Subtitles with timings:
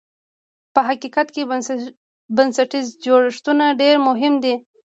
[0.73, 1.43] په حقیقت کې
[2.37, 4.55] بنسټیز جوړښتونه ډېر مهم دي.